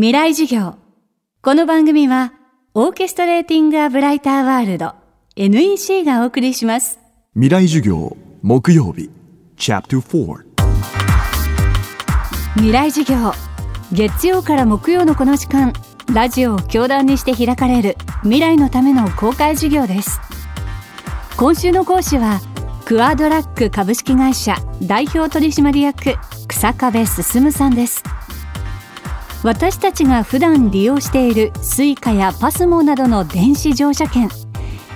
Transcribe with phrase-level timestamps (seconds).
[0.00, 0.76] 未来授業。
[1.42, 2.32] この番組は
[2.72, 4.94] オーケストレーティング・ア・ブライター・ワールド
[5.34, 7.00] NEC がお送りします。
[7.34, 9.10] 未来授業木曜日
[9.56, 10.44] チャプター4
[12.54, 13.32] 未来授業
[13.90, 15.72] 月曜から木曜のこの時間
[16.14, 20.20] ラジオを教壇にして開かれる未来のための公開授業です。
[21.36, 22.38] 今週の講師は
[22.84, 26.14] クアドラック株式会社代表取締役
[26.46, 28.04] 草壁進さんです
[29.44, 34.28] 私たちが普段利用している Suica や PASMO などの電子乗車券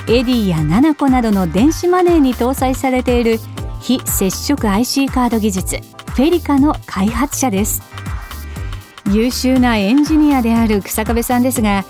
[0.09, 3.39] エディやナナコなどの電子マネーに搭載されている
[3.81, 7.83] 非接触 IC カード技術フェリカの開発者です。
[9.11, 11.85] 優秀なエンジニアである草壁さんですが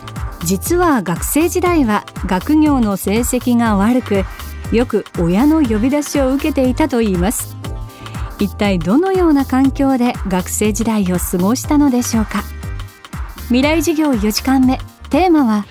[0.44, 4.24] 実は学生時代は学業の成績が悪く
[4.72, 7.61] よく親の呼び出しを受けていたといいます。
[8.42, 12.42] 一体どのような環境で学生時代を過ごしたのでしょうか。
[13.44, 14.80] 未来授業4時間目。
[15.10, 15.64] テーマは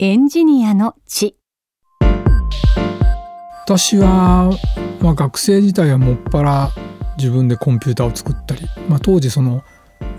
[0.00, 1.36] エンジニアの地
[3.66, 4.50] 私は、
[5.00, 6.70] まあ、学生時代はもっぱら
[7.18, 9.62] 自分でコンピューターを作ったり、まあ、当時その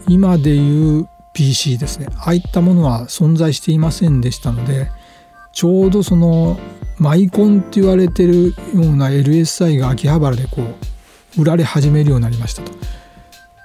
[0.08, 2.08] 今でいう PC ですね。
[2.16, 4.90] ああいったものは存在していませんでしたので
[5.52, 6.58] ちょうどその
[6.98, 10.99] マイコンって言われてるような LSI が秋葉原でこう
[11.38, 12.72] 売られ始めるようになりましたと。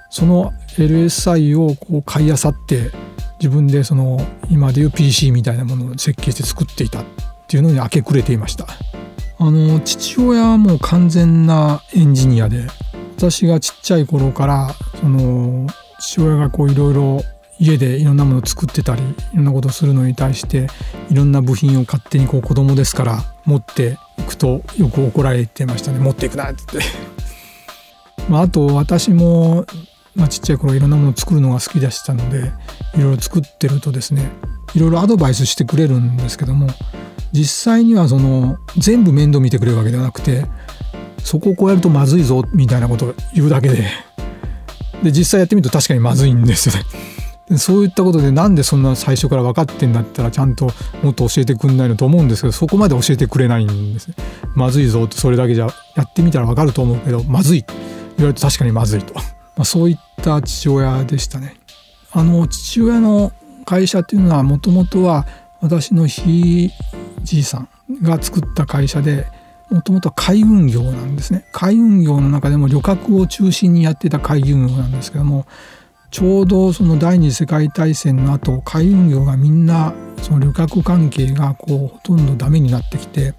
[0.09, 2.91] その LSI をこう買いあさって
[3.39, 7.05] 自分でその今でいう PC みたいなものを設計して作っていたっ
[7.47, 8.67] ていうのに明け暮れていました。
[9.37, 12.67] あの父親はもう完全なエンジニアで
[13.17, 15.67] 私がちっちゃい頃からその
[15.99, 17.21] 父親がこういろいろ
[17.59, 20.67] 家でいろんなものを作ってたりいろんなことをするのに対して
[21.09, 25.99] いろんな部品を勝手にこう子供ですから持っていくとよく怒られてましたね。
[25.99, 27.04] 持っていくなって言って。
[28.29, 29.65] まああと私も、
[30.15, 32.51] まあ、ちっちゃい頃いろんなものを作るのが好きでしたので
[32.97, 34.31] いろいろ作ってるとですね
[34.73, 36.67] いろいろアドバイスしてくれるんですけども
[37.31, 40.45] 実際にはその全部面倒見てくれるわけではなくて
[41.19, 43.89] そこをこうやるとまずいぞみたいなことを言うだけで
[45.03, 47.57] で実際やってみると確かにまずいんですよね。
[47.57, 50.71] そういったことでなんでそんな最初から分かってんだったらちゃんと
[51.03, 54.09] もっと教えてくんないのと思うんですけどそこまで教えてくれないんです。
[54.55, 57.65] まずいぞってそれだけじゃやってみたら分かると思うけどまずい
[58.17, 59.13] 言われると確かにまずいと、
[59.55, 61.55] まあ、そういった父親でしたね。
[62.11, 63.33] あの父親の
[63.65, 65.25] 会社っていうのはもともとは
[65.59, 66.71] 私のひい
[67.23, 67.67] じいさん
[68.01, 69.27] が作った会社で
[69.69, 75.45] もともとは海運業なんですね海運業の中でも旅客を中心にやってた海運業なんですけども
[76.11, 83.33] ちょうどその第二次世界大戦の後海運業がみんなその旅客関係がこうほとんどダメになってきて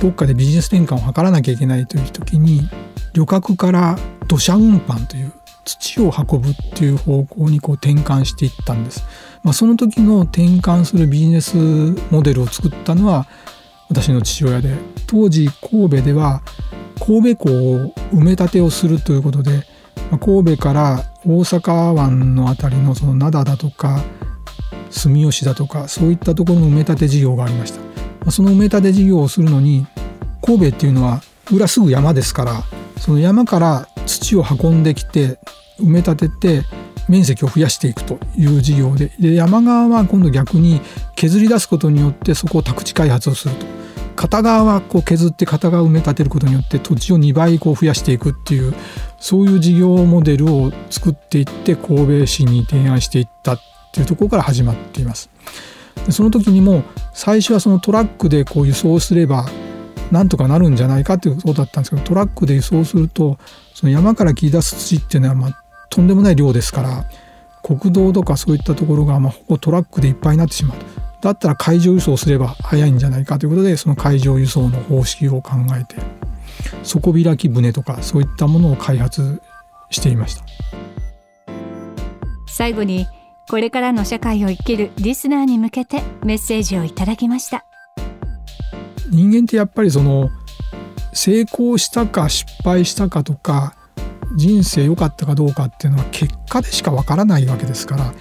[0.00, 2.68] どっかでビジネス転換を図らなきゃいけないという時に
[3.12, 3.96] 旅客から
[4.28, 5.32] 土砂運搬という
[5.64, 9.04] 土を運ぶっていう方向にこう転換していったんです。
[9.42, 11.56] まあ、その時の転換するビジネス
[12.10, 13.26] モデルを作ったのは
[13.90, 14.74] 私の父親で
[15.06, 16.42] 当時神戸では
[16.98, 19.64] 神戸港を埋め立てをするということで
[20.20, 24.02] 神戸から大阪湾の辺りのその灘だとか
[24.90, 27.93] 住吉だとかそういったところの埋め立て事業がありました
[28.30, 29.86] その埋め立て事業をするのに
[30.42, 31.20] 神戸っていうのは
[31.52, 32.62] 裏すぐ山ですから
[32.98, 35.38] その山から土を運んできて
[35.78, 36.62] 埋め立てて
[37.08, 40.80] 面積を増やしていくという事業でで山側は今度逆に
[41.16, 43.66] 削り出すことによってそこを宅地開発をすると
[44.16, 48.74] 片側はこう削って片側埋め立てることによって土地を2倍こう増やしていくっていう
[49.18, 53.60] そういう事業モデルを作っていって神戸市に提案していったっ
[53.92, 55.30] ていうところから始まっています。
[56.06, 56.82] でその時にも
[57.12, 59.46] 最初はそのトラックでこう輸送すれば
[60.10, 63.38] なんとかなるんじゃないかっていうことだったんですけどトラックで輸送すると
[63.74, 67.04] その山から切り出す土っていうのはまあとんでもない量ですから
[67.62, 70.78] 国道とかそういったところがまあほぼトラックでいっぱいになってしまう。
[71.22, 75.96] だったら海上輸送すれば早いんじゃないかということでその海上輸送の方式を考えて
[76.82, 79.40] 底開き船とかそういったものを開発
[79.88, 80.44] していました。
[82.46, 83.06] 最後に
[83.48, 87.64] これからの社会を生きるリスナーに向けてメッセージをいただきました
[89.10, 90.30] 人間ってやっぱりその
[91.12, 93.74] 成功したか失敗したかとか
[94.36, 98.12] 人生良かったかどうかっていうのは結果でしかわからないわけですから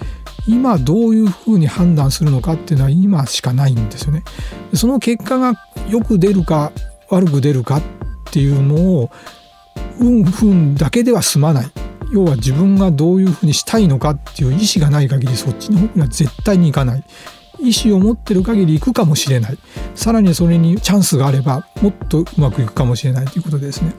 [0.48, 4.24] 今どういうふうに判断するのかっていうのは今しかないんですよね。
[4.74, 5.54] その結果が
[5.90, 6.74] よく出るか
[7.10, 7.84] 悪く出るかっ
[8.32, 9.10] ていうのを
[10.00, 11.68] 運不運だけでは済まない
[12.14, 17.04] 要は自分がどういうふうにしたいのかっていう意思がない限りそっちの方には絶対に行かない。
[17.60, 19.58] 意思を持ってる限り行くかもしれない。
[19.96, 23.94] さらにそれにチャンスがあればもっとうまくいくかもしれないということですね。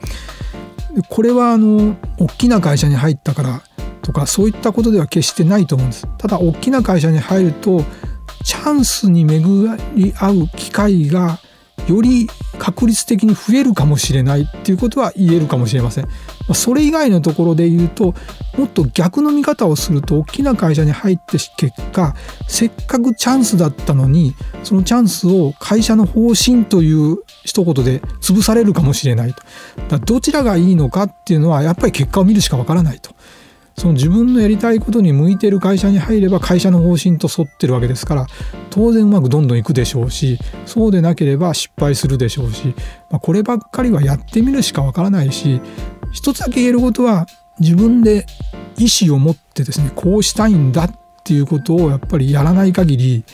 [1.09, 3.61] これはあの大きな会社に入ったから
[4.01, 6.07] とかそういったことでは決してないと思うんです。
[6.17, 7.83] ただ大きな会社に入ると
[8.45, 11.39] チャンスに巡り合う機会が
[11.87, 12.29] より
[12.65, 16.07] 確率的に増えるかもしれないっていうことは言えるかもしれません。
[16.55, 18.15] それ以外のところで言うと
[18.57, 22.15] もっと逆の見方をすると大きな会社に入って結果
[22.47, 24.33] せっかくチャンスだったのに
[24.63, 29.43] そのチャンスを会社の方針という一言で潰されるかもしれないと。
[29.87, 33.11] だどちらがいいのかっていうのはやっぱり結果を見るしかわからないと。
[33.77, 38.27] その自分のやりたいことに向いてる会社に入れば会社の方針と沿ってるわけですから
[38.69, 42.73] 当然うまくどんどんいくでしょうしそうでなければ失敗するでしょうし、
[43.09, 45.61] まあ、こればっかりはやってみるしかわからないし
[46.13, 47.25] 一つだけ言えることは
[47.59, 48.25] 自分で
[48.77, 50.91] 意思を持ってですねこうしたいんだっ
[51.23, 53.25] ていうことをやっぱりやらない限り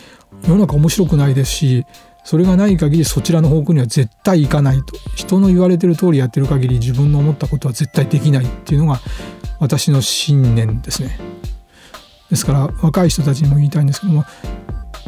[0.43, 1.85] 世の中面白くないですし
[2.23, 4.95] それがない限りそちらの方向には絶対行かないと。
[5.15, 8.99] 人の言われてる通りやってる限り自分の思ったことは絶対できないっていうのが
[9.61, 11.17] 私の信念ですね。
[12.29, 14.25] ですから若い人たちにも言いたいんですけども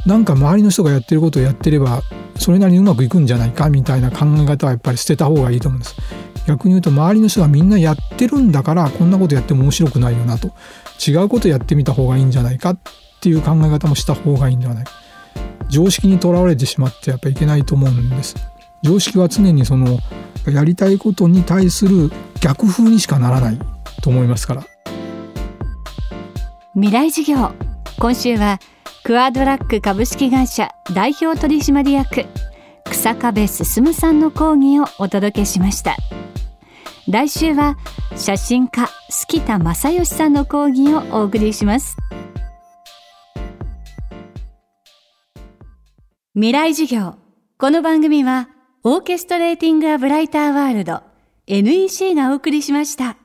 [0.05, 2.01] なんか周りの人がやってることをやってれば
[2.37, 5.95] それなりにうまくいくんじゃないかみたいな考え方はやっぱり捨てた方がいいと思うんです。
[6.45, 10.51] 逆に言うと周りの人がみんなやってるんだからこんなことやっても面白くないよなと。
[11.05, 12.77] 違うことやってみた方がいいんじゃないかっ
[13.21, 14.83] ていう考え方もした方がいいんではない。
[14.83, 14.91] か
[15.69, 18.35] 常識にとらわれてしまってやっぱいけないと思うんです。
[18.83, 19.97] 常識は常にその
[20.45, 22.11] やりたいことに対する
[22.41, 23.72] 逆風にしかならない。
[24.03, 24.63] と思いますから。
[26.75, 27.51] 未来事業
[27.99, 28.59] 今週は
[29.03, 32.25] クアドラック株式会社代表取締役
[32.85, 35.95] 草壁進さんの講義をお届けしました。
[37.09, 37.77] 来週は
[38.15, 41.95] 写真家月田正義さんの講義をお送りします。
[46.35, 47.15] 未来事業
[47.57, 48.49] この番組は
[48.83, 51.01] オーケストレーティング・ア・ブライター・ワールド
[51.47, 53.22] NEC がお送りしました。